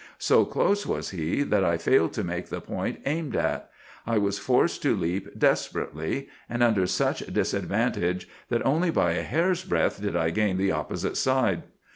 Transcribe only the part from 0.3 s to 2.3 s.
close was he that I failed to